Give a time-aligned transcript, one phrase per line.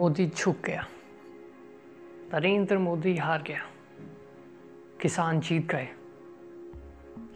[0.00, 0.86] मोदी झुक गया।
[2.34, 3.60] नरेंद्र मोदी हार गया।
[5.00, 5.88] किसान जीत गए।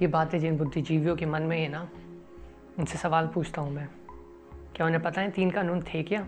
[0.02, 1.88] ये बातें जिन बुद्धिजीवियों के मन में है ना,
[2.78, 3.88] उनसे सवाल पूछता हूँ मैं।
[4.76, 6.26] क्या उन्हें पता है तीन कानून थे क्या?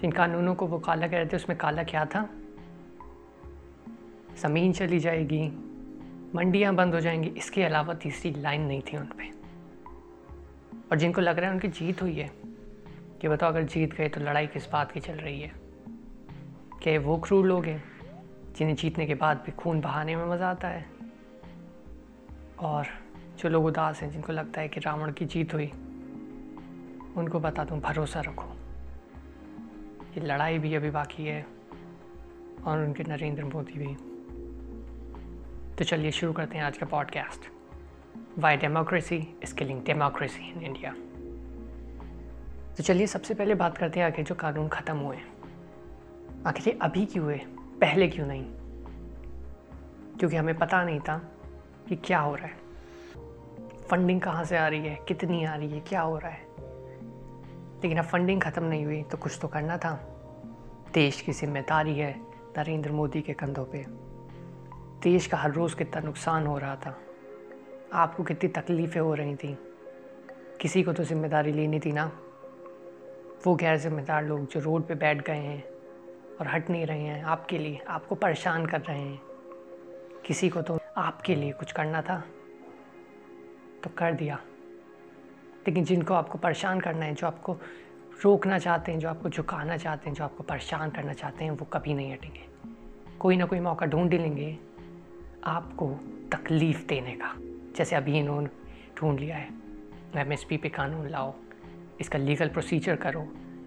[0.00, 2.30] जिन कानूनों को वो काला कह रहे थे, उसमें काला क्या था?
[4.36, 5.48] ज़मीन चली जाएगी,
[6.34, 9.30] मंडियाँ बंद हो जाएँगी, इसके अलावा तीसरी लाइन नहीं थी उन पर
[10.90, 12.55] और जिनको लग रहा है उनकी जीत हुई है
[13.20, 15.52] कि बताओ, अगर जीत गए तो लड़ाई किस बात की चल रही है?
[16.82, 17.84] क्या वो क्रूर लोग हैं,
[18.56, 20.86] जिन्हें जीतने के बाद भी खून बहाने में मज़ा आता है।
[22.58, 22.86] और
[23.38, 25.66] जो लोग उदास हैं, जिनको लगता है कि रावण की जीत हुई,
[27.16, 28.56] उनको बता दूँ, भरोसा रखो।
[30.18, 31.46] ये लड़ाई भी अभी बाकी है,
[32.64, 33.94] और उनके नरेंद्र मोदी भी।
[35.76, 37.40] तो चलिए शुरू करते हैं आज का podcast
[38.38, 40.94] why democracy is killing democracy in India
[42.76, 45.16] तो चलिए सबसे पहले बात करते हैं आखिर जो कानून ख़त्म हुए
[46.46, 47.36] आखिर ये अभी क्यों हुए?
[47.80, 48.44] पहले क्यों नहीं?
[50.18, 51.16] क्योंकि हमें पता नहीं था
[51.88, 52.56] कि क्या हो रहा है।
[53.90, 54.98] फंडिंग कहाँ से आ रही है?
[55.08, 55.80] कितनी आ रही है?
[55.80, 56.46] क्या हो रहा है?
[57.82, 59.94] लेकिन अब फंडिंग ख़त्म नहीं हुई तो कुछ तो करना था।
[60.94, 62.20] देश की ज़िम्मेदारी है
[62.58, 63.84] नरेंद्र मोदी के कंधों पे।
[65.02, 66.98] देश का हर रोज़ कितना नुकसान हो रहा था।
[67.92, 69.58] आपको कितनी तकलीफ़ें हो रही थी।
[70.60, 72.10] किसी को तो ज़िम्मेदारी लेनी थी ना।
[73.46, 75.64] वो गैर जिम्मेदार लोग जो रोड पे बैठ गए हैं
[76.40, 79.20] और हट नहीं रहे हैं आपके लिए, आपको परेशान कर रहे हैं।
[80.26, 82.24] किसी को तो आपके लिए कुछ करना था
[83.84, 84.38] तो कर दिया।
[85.68, 87.56] लेकिन जिनको आपको परेशान करना है, जो आपको
[88.24, 91.64] रोकना चाहते हैं, जो आपको झुकाना चाहते हैं, जो आपको परेशान करना चाहते हैं, वो
[91.64, 92.46] कभी नहीं हटेंगे।
[93.18, 94.58] कोई ना कोई मौका ढूंढ लेंगे
[95.44, 95.90] आपको
[96.32, 97.34] तकलीफ़ देने का,
[97.76, 98.48] जैसे अभी इन्होंने
[98.96, 99.48] ढूंढ लिया है।
[100.16, 101.34] एम एस पी पे कानून लाओ।
[102.00, 103.20] इसका लीगल प्रोसीजर करो।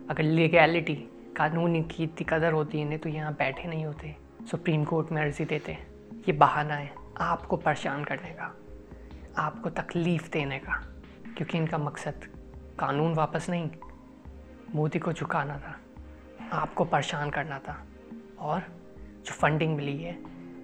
[0.09, 0.95] अगर लीगैलिटी
[1.37, 4.15] कानून की इतनी कदर होती है तो यहाँ बैठे नहीं होते।
[4.51, 5.71] सुप्रीम कोर्ट में अर्जी देते
[6.13, 6.91] ये बहाना है।
[7.21, 8.55] आपको परेशान करने का।
[9.37, 10.87] आपको तकलीफ़ देने का।
[11.37, 12.25] क्योंकि इनका मकसद
[12.79, 13.69] कानून वापस नहीं।
[14.75, 15.79] मोदी को झुकाना था।
[16.53, 17.85] आपको परेशान करना था।
[18.39, 18.59] और
[19.25, 20.19] जो फंडिंग मिली है,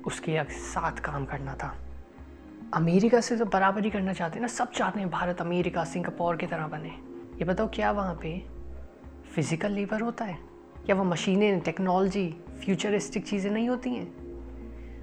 [0.06, 1.78] उसके साथ काम करना था।
[2.74, 4.48] अमेरिका से तो बराबरी करना चाहते हैं ना?
[4.48, 8.48] सब चाहते हैं भारत अमेरिका, सिंगापुर की तरह बने। ये बताओ क्या वहाँ पे
[9.36, 10.38] फ़िज़िकल लेबर होता है?
[10.86, 14.16] क्या वो मशीनें टेक्नोलॉजी फ्यूचरिस्टिक चीज़ें नहीं होती हैं?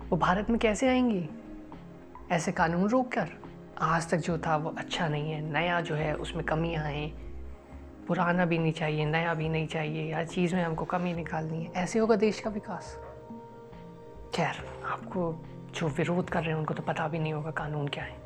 [0.09, 1.29] वो भारत में कैसे आएँगी?
[2.31, 3.29] ऐसे कानून रोक कर?
[3.79, 7.33] आज तक जो था वो अच्छा नहीं है, नया जो है उसमें कमियाँ हैं।
[8.07, 11.73] पुराना भी नहीं चाहिए, नया भी नहीं चाहिए। हर चीज़ में हमको कमी निकालनी है।
[11.73, 12.99] ऐसे होगा देश का विकास।
[14.35, 15.45] खैर, आपको
[15.75, 18.17] जो विरोध कर रहे हैं, उनको तो पता भी नहीं होगा कानून क्या है।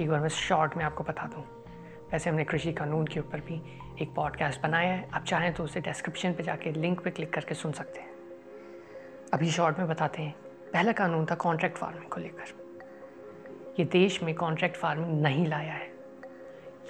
[0.00, 1.59] एक बार मैं शॉर्ट में आपको बता दूँ।
[2.12, 3.60] वैसे हमने कृषि कानून के ऊपर भी
[4.02, 7.54] एक पॉडकास्ट बनाया है। आप चाहें तो उसे डिस्क्रिप्शन पे जाके लिंक पे क्लिक करके
[7.54, 8.08] सुन सकते हैं।
[9.32, 10.34] अभी शॉर्ट में बताते हैं।
[10.72, 12.58] पहला कानून था कॉन्ट्रैक्ट फ़ार्मिंग को लेकर।
[13.78, 15.92] ये देश में कॉन्ट्रैक्ट फ़ार्मिंग नहीं लाया है।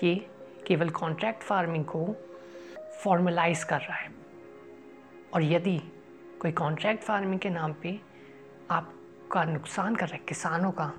[0.04, 0.14] ये
[0.66, 2.06] केवल कॉन्ट्रैक्ट फ़ार्मिंग को
[3.04, 4.10] फॉर्मलाइज कर रहा है।
[5.34, 5.78] और यदि
[6.40, 7.98] कोई कॉन्ट्रैक्ट फ़ार्मिंग के नाम पे
[8.70, 10.92] आपका नुकसान कर रहा है, किसानों का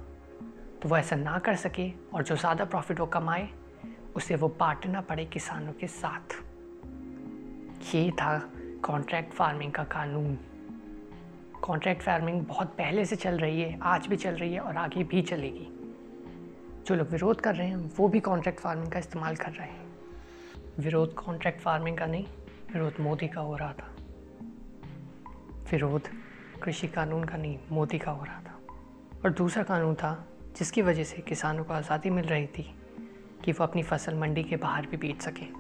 [0.82, 3.48] तो वो ऐसा ना कर सके और जो ज़्यादा प्रॉफिट वो कमाए
[4.16, 6.44] उसे वो बांटना पड़े किसानों के साथ।
[7.96, 8.52] ये था
[8.84, 10.38] कॉन्ट्रैक्ट फ़ार्मिंग का कानून।
[11.62, 15.04] कॉन्ट्रैक्ट फ़ार्मिंग बहुत पहले से चल रही है, आज भी चल रही है और आगे
[15.04, 15.68] भी चलेगी।
[16.88, 19.94] जो लोग विरोध कर रहे हैं, वो भी कॉन्ट्रैक्ट फ़ार्मिंग का इस्तेमाल कर रहे हैं।
[20.80, 22.26] विरोध कॉन्ट्रैक्ट फ़ार्मिंग का नहीं,
[22.74, 23.96] विरोध मोदी का हो रहा था।
[25.72, 26.02] विरोध
[26.64, 28.60] कृषि कानून का नहीं, मोदी का हो रहा था।
[29.26, 32.76] और दूसरा कानून था, जिसकी वजह से किसानों को आज़ादी मिल रही थी।
[33.46, 35.54] कि वो अपनी फ़सल मंडी के बाहर भी बेच सकें।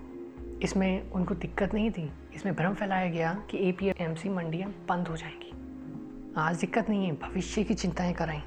[0.59, 4.69] इसमें उनको दिक्कत नहीं थी। इसमें भ्रम फैलाया गया कि ए पी एम सी मंडियाँ
[4.90, 5.53] बंद हो जाएँगी।
[6.38, 8.42] आज दिक्कत नहीं है, भविष्य की चिंताएँ कराएँ।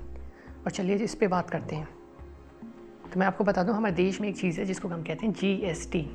[0.65, 1.89] और चलिए इस पर बात करते हैं।
[3.13, 5.33] तो मैं आपको बता दूँ, हमारे देश में एक चीज़ है जिसको हम कहते हैं
[5.33, 6.11] G S T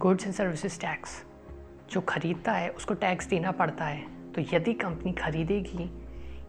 [0.00, 1.24] goods and services tax
[1.90, 5.90] जो ख़रीदता है, उसको टैक्स देना पड़ता है। तो यदि कंपनी खरीदेगी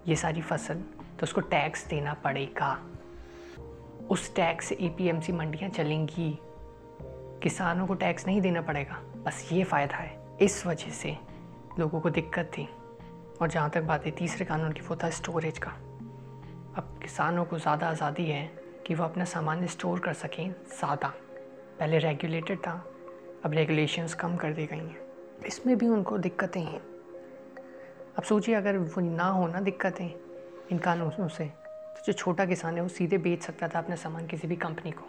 [0.08, 0.76] ये सारी फ़सल
[1.20, 2.86] तो उसको टैक्स देना पड़ेगा।
[4.10, 6.38] उस टैक्स से ए पी एम सी मंडियाँ चलेंगी।
[7.44, 11.16] किसानों को टैक्स नहीं देना पड़ेगा। बस ये फ़ायदा है। इस वजह से
[11.80, 12.68] लोगों को दिक्कत थी।
[13.42, 15.72] और जहाँ तक बात है तीसरे कानून की, वो था स्टोरेज का।
[16.78, 18.46] अब किसानों को ज़्यादा आज़ादी है
[18.88, 21.14] कि वो अपना सामान स्टोर कर सकें ज़्यादा
[21.80, 22.74] पहले रेगुलेटेड था,
[23.46, 26.82] अब रेगुलेशंस कम कर दी गई हैं। इसमें भी उनको दिक्कतें हैं।
[28.18, 30.10] अब सोचिए, अगर वो ना हो ना दिक्कतें
[30.72, 31.52] इन कानूनों से
[32.00, 34.92] तो जो छोटा किसान है, वो सीधे बेच सकता था अपना सामान किसी भी कंपनी
[34.92, 35.06] को।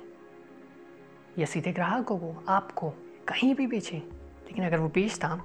[1.39, 2.91] या सीधे ग्राहकों को, आपको,
[3.29, 3.99] कहीं भी बेचें।
[4.47, 5.41] लेकिन अगर वो बेचता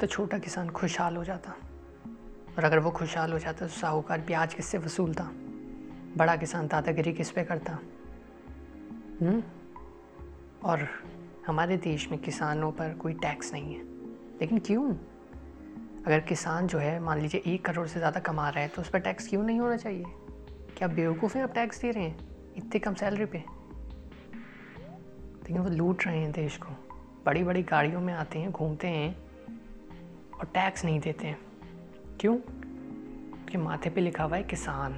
[0.00, 1.54] तो छोटा किसान खुशहाल हो जाता।
[2.58, 5.24] और अगर वो खुशहाल हो जाता तो साहूकार ब्याज किससे वसूलता?
[6.16, 7.72] बड़ा किसान दादागिरी किस पे करता?
[7.72, 9.28] हुँ?
[9.28, 9.42] हम्म?
[10.64, 10.88] और
[11.46, 13.82] हमारे देश में किसानों पर कोई टैक्स नहीं है।
[14.40, 14.94] लेकिन क्यों?
[16.06, 18.88] अगर किसान जो है, मान लीजिए एक करोड़ से ज़्यादा कमा रहा है तो उस
[18.88, 20.04] पर टैक्स क्यों नहीं होना चाहिए?
[20.78, 22.18] क्या बेवकूफ़ हैं आप टैक्स दे रहे हैं?
[22.56, 23.38] इतनी कम सैलरी पे।
[25.18, 26.68] लेकिन वो लूट रहे हैं देश को।
[27.26, 29.16] बड़ी बड़ी गाड़ियों में आते हैं, घूमते हैं
[30.38, 31.38] और टैक्स नहीं देते हैं।
[32.20, 32.38] क्यों?
[33.46, 34.92] कि माथे पे लिखा हुआ है, किसान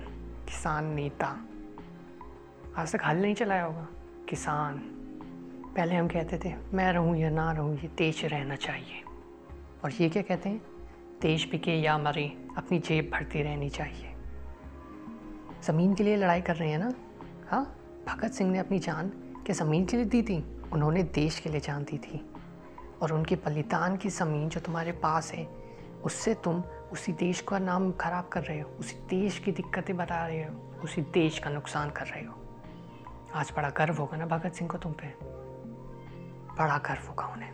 [0.48, 1.44] किसान नेता।
[2.76, 3.88] आज तक हल नहीं चलाया होगा।
[4.28, 4.78] किसान।
[5.76, 9.02] पहले हम कहते थे, मैं रहूँ या ना रहूँ, ये देश रहना चाहिए।
[9.84, 10.62] और ये क्या कहते हैं?
[11.20, 14.14] देश बिके या मरे, अपनी जेब भरती रहनी चाहिए।
[15.62, 16.92] ज़मीन के लिए लड़ाई कर रहे हैं ना?
[17.50, 17.76] हाँ
[18.08, 19.08] भगत सिंह ने अपनी जान
[19.46, 22.34] क्या ज़मीन के लिए दी थी। उन्होंने देश के लिए जान दी थी।
[23.02, 25.44] और उनके बलिदान की ज़मीन जो तुम्हारे पास है,
[26.04, 30.26] उससे तुम उसी देश का नाम खराब कर रहे हो। उसी देश की दिक्कतें बता
[30.26, 32.34] रहे हो। उसी देश का नुकसान कर रहे हो।
[33.34, 35.14] आज बड़ा गर्व होगा ना भगत सिंह को तुम पे।
[36.54, 37.52] बड़ा गर्व होगा उन्हें।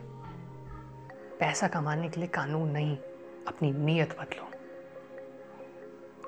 [1.41, 2.97] पैसा कमाने के लिए कानून नहीं,
[3.49, 4.45] अपनी नीयत बदलो।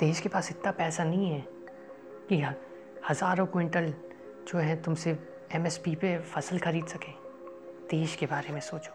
[0.01, 1.58] देश के पास इतना पैसा नहीं है।
[2.29, 2.41] कि
[3.11, 3.93] हज़ारों क्विंटल
[4.49, 5.19] जो है तुमसे
[5.55, 7.13] एमएसपी पे फ़सल खरीद सके।
[7.91, 8.93] देश के बारे में सोचो।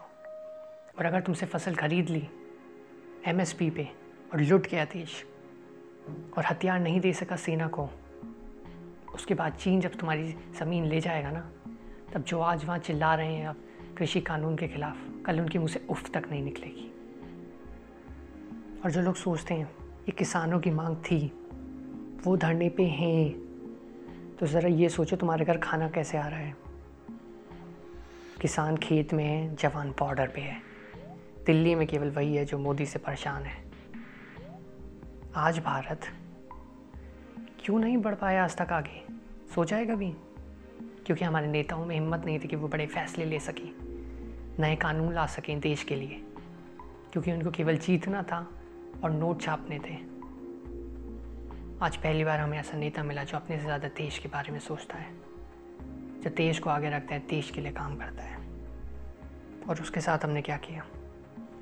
[0.98, 2.28] और अगर तुमसे फ़सल खरीद ली
[3.26, 3.88] एमएसपी पे
[4.32, 5.24] और लुट गया देश
[6.36, 7.88] और हथियार नहीं दे सका सेना को,
[9.14, 11.50] उसके बाद चीन जब तुम्हारी ज़मीन ले जाएगा ना,
[12.14, 13.64] तब जो आज वहाँ चिल्ला रहे हैं अब
[13.98, 14.96] कृषि कानून के खिलाफ,
[15.26, 16.90] कल उनके मुँह से उफ तक नहीं निकलेगी।
[18.84, 21.43] और जो लोग सोचते हैं, ये किसानों की मांग थी
[22.24, 23.30] वो धरने पे हैं।
[24.40, 26.56] तो ज़रा ये सोचो तुम्हारे घर खाना कैसे आ रहा है।
[28.40, 30.56] किसान खेत में है, जवान बॉर्डर पे है।
[31.46, 33.64] दिल्ली में केवल वही है जो मोदी से परेशान है।
[35.36, 36.00] आज भारत
[37.64, 39.04] क्यों नहीं बढ़ पाया आज तक आगे?
[39.54, 40.10] सोचा है कभी
[41.06, 43.70] क्योंकि हमारे नेताओं में हिम्मत नहीं थी कि वो बड़े फैसले ले सकें।
[44.58, 46.24] नए कानून ला सकें देश के लिए।
[47.12, 48.50] क्योंकि उनको केवल जीतना था
[49.04, 50.13] और नोट छापने थे।
[51.84, 54.58] आज पहली बार हमें ऐसा नेता मिला जो अपने से ज़्यादा देश के बारे में
[54.58, 55.08] सोचता है,
[56.22, 58.36] जो देश को आगे रखता है देश के लिए काम करता है।
[59.68, 60.84] और उसके साथ हमने क्या किया?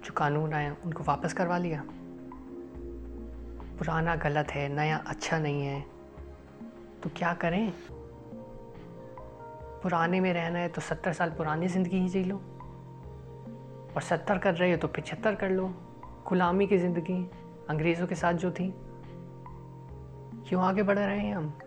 [0.04, 1.82] जो कानून आया, उनको वापस करवा लिया।
[3.78, 5.80] पुराना गलत है, नया अच्छा नहीं है
[7.02, 7.72] तो क्या करें?
[9.82, 12.36] पुराने में रहना है तो सत्तर साल पुरानी ज़िंदगी ही जी लो।
[13.96, 15.68] और सत्तर कर रहे हो तो पिछहत्तर कर लो।
[16.28, 17.22] गुलामी की ज़िंदगी
[17.70, 18.72] अंग्रेज़ों के साथ जो थी
[20.52, 21.58] क्यों आगे बढ़ रहे हैं हम?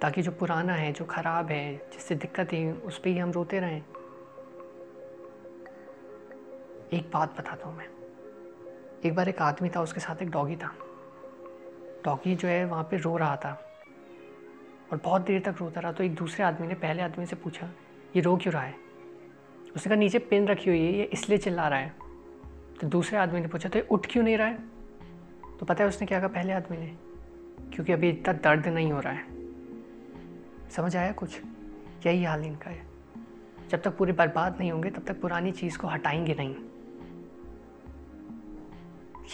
[0.00, 3.60] ताकि जो पुराना है, जो ख़राब है, जिससे दिक्कत है, उस पर ही हम रोते
[3.60, 3.82] रहें।
[6.92, 7.88] एक बात बताता हूँ मैं।
[9.04, 10.74] एक बार एक आदमी था, उसके साथ एक डॉगी था।
[12.04, 13.70] डॉगी जो है, वहाँ पे रो रहा था।
[14.92, 17.70] और बहुत देर तक रोता रहा तो एक दूसरे आदमी ने, पहले आदमी से पूछा,
[18.16, 18.74] ये रो क्यों रहा है?
[19.76, 21.94] उसने कहा, नीचे पेन रखी हुई है, ये इसलिए चिल्ला रहा है।
[22.80, 24.58] तो दूसरे आदमी ने पूछा तो ये उठ क्यों नहीं रहा है?
[25.60, 27.11] तो पता है उसने क्या कहा पहले आदमी ने?
[27.74, 29.26] क्योंकि अभी इतना दर्द नहीं हो रहा है।
[30.70, 31.42] समझ आया कुछ?
[32.06, 32.86] यही हाल इनका है।
[33.70, 36.56] जब तक पूरे बर्बाद नहीं होंगे, तब तक पुरानी चीज़ को हटाएँगे नहीं।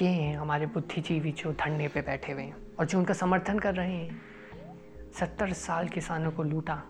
[0.03, 3.75] ये हैं हमारे बुद्धिजीवी जो धरने पे बैठे हुए हैं और जो उनका समर्थन कर
[3.75, 4.23] रहे हैं।
[5.15, 6.83] सत्तर साल किसानों को लूटा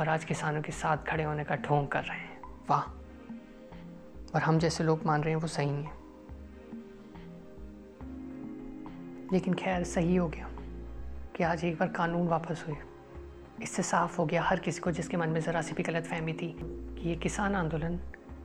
[0.00, 2.82] और आज किसानों के साथ खड़े होने का ढोंग कर रहे हैं। वाह।
[4.34, 6.02] और हम जैसे लोग मान रहे हैं वो सही है।
[9.32, 10.51] लेकिन खैर, सही हो गया।
[11.36, 12.76] कि आज एक बार कानून वापस हुए।
[13.62, 16.32] इससे साफ़ हो गया हर किसी को जिसके मन में ज़रा सी भी गलत फहमी
[16.32, 17.96] थी कि ये किसान आंदोलन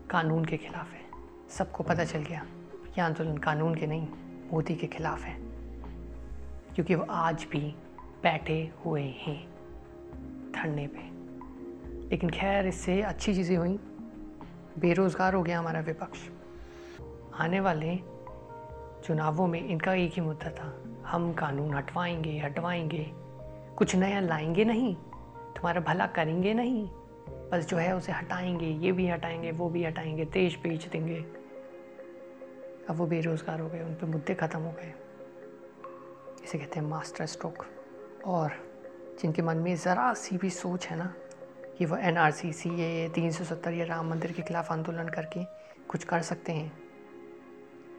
[0.09, 1.01] कानून के खिलाफ है।
[1.49, 2.45] सबको पता चल गया,
[2.85, 4.07] ये आंदोलन कानून के नहीं,
[4.53, 5.39] मोदी के खिलाफ है।
[6.75, 7.75] क्योंकि वो आज भी
[8.23, 9.51] बैठे हुए हैं,
[10.51, 11.17] धरने पे।
[12.09, 13.79] लेकिन खैर, इससे अच्छी चीज़ें हुई।
[14.79, 16.19] बेरोज़गार हो गया हमारा विपक्ष।
[17.39, 17.95] आने वाले
[19.03, 23.05] चुनावों में इनका एक ही मुद्दा था हम कानून हटवाएँगे हटवाएँगे।
[23.77, 24.95] कुछ नया लाएँगे नहीं,
[25.55, 26.87] तुम्हारा भला करेंगे नहीं,
[27.51, 31.19] बस जो है उसे हटाएँगे, ये भी हटाएँगे, वो भी हटाएँगे, देश बेच देंगे।
[32.89, 34.93] अब वो बेरोज़गार हो गए, उन पर मुद्दे ख़त्म हो गए।
[36.43, 37.65] इसे कहते हैं मास्टर स्ट्रोक।
[38.25, 38.51] और
[39.21, 41.13] जिनके मन में ज़रा सी भी सोच है ना,
[41.77, 44.71] कि वो एन आर सी सी ए तीन सौ सत्तर या राम मंदिर के खिलाफ
[44.71, 45.43] आंदोलन करके
[45.87, 46.71] कुछ कर सकते हैं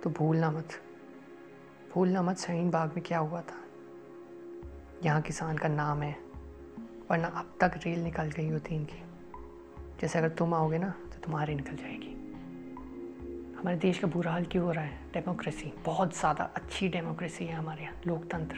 [0.04, 0.68] तो भूलना मत।
[1.98, 3.56] भूलना मत शहीन बाग में क्या हुआ था?
[5.04, 6.10] यहाँ किसान का नाम है,
[7.10, 9.00] वरना अब तक रेल निकल गई होती इनकी
[10.00, 12.12] जैसे अगर तुम आओगे ना तो तुम्हारी निकल जाएगी।
[13.58, 15.00] हमारे देश का बुरा हाल क्यों हो रहा है?
[15.12, 18.56] डेमोक्रेसी बहुत ज़्यादा अच्छी डेमोक्रेसी है हमारे यहाँ, लोकतंत्र।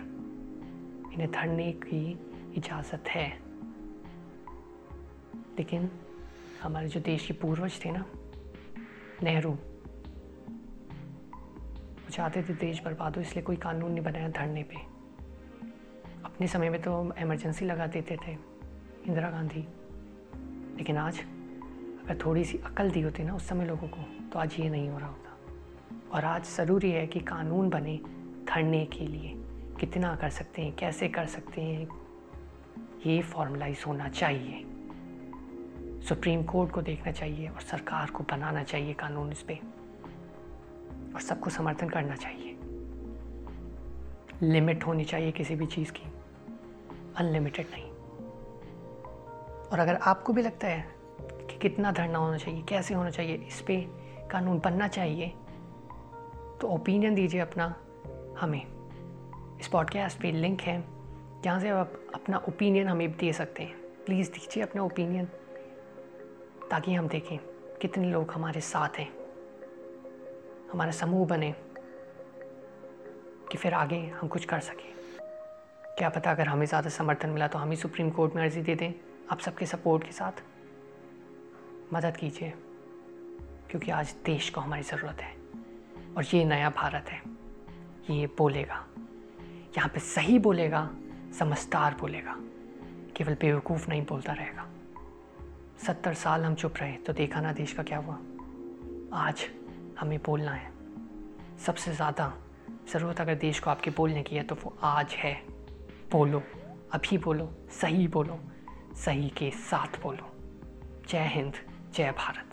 [1.13, 2.05] इन्हें धरने की
[2.57, 3.29] इजाज़त है।
[5.59, 5.91] लेकिन
[6.63, 8.05] हमारे जो देश के पूर्वज थे ना,
[9.23, 9.57] नेहरू
[12.21, 14.77] चाहते थे देश बर्बाद हो, इसलिए कोई कानून नहीं बनाया धरने पे।
[16.25, 18.33] अपने समय में तो इमरजेंसी लगा देते थे,
[19.07, 19.69] इंदिरा गांधी।
[20.77, 21.21] लेकिन आज,
[22.05, 24.89] अगर थोड़ी सी अकल दी होती ना उस समय लोगों को तो आज ये नहीं
[24.89, 25.39] हो रहा होता।
[26.13, 27.97] और आज ज़रूरी है कि कानून बने
[28.45, 29.33] धरने के लिए।
[29.81, 31.89] कितना कर सकते हैं, कैसे कर सकते हैं,
[33.07, 34.65] ये फॉर्मलाइज होना चाहिए।
[36.09, 39.80] सुप्रीम कोर्ट को देखना चाहिए और सरकार को बनाना चाहिए कानून इस पर
[41.15, 42.57] और सबको समर्थन करना चाहिए।
[44.43, 46.03] लिमिट होनी चाहिए किसी भी चीज़ की।
[47.17, 47.91] अनलिमिटेड नहीं।
[49.71, 53.61] और अगर आपको भी लगता है कि कितना धरना होना चाहिए, कैसे होना चाहिए, इस
[53.61, 54.01] पर
[54.33, 55.35] कानून बनना चाहिए
[56.61, 57.77] तो ओपिनियन दीजिए अपना,
[58.39, 58.67] हमें।
[59.61, 60.85] इस पॉडकास्ट पे लिंक है,
[61.43, 63.77] जहाँ से आप अपना ओपिनियन हमें दे सकते हैं।
[64.07, 65.25] प्लीज़ दीजिए अपना ओपिनियन
[66.71, 67.39] ताकि हम देखें
[67.81, 69.20] कितने लोग हमारे साथ हैं।
[70.73, 71.55] हमारा समूह बने
[73.51, 74.89] कि फिर आगे हम कुछ कर सकें।
[75.99, 78.75] क्या पता अगर हमें ज़्यादा समर्थन मिला तो हम ही सुप्रीम कोर्ट में अर्जी दे
[78.75, 78.93] दें।
[79.31, 80.43] आप सबके सपोर्ट के साथ
[81.93, 82.53] मदद कीजिए,
[83.71, 85.35] क्योंकि आज देश को हमारी ज़रूरत है
[86.17, 87.21] और ये नया भारत है।
[88.11, 88.85] ये बोलेगा,
[89.77, 90.89] यहाँ पे सही बोलेगा,
[91.39, 92.37] समझदार बोलेगा,
[93.17, 94.67] केवल बेवकूफ़ नहीं बोलता रहेगा।
[95.87, 98.19] सत्तर साल हम चुप रहे तो देखा ना देश का क्या हुआ।
[99.19, 99.45] आज
[100.01, 100.73] हमें बोलना है।
[101.67, 102.33] सबसे ज़्यादा
[102.93, 105.35] ज़रूरत अगर देश को आपके बोलने की है तो वो आज है।
[106.13, 106.43] बोलो,
[106.93, 108.39] अभी बोलो, सही बोलो,
[109.05, 110.33] सही के साथ बोलो।
[111.09, 111.53] जय हिंद,
[111.95, 112.50] जय भारत।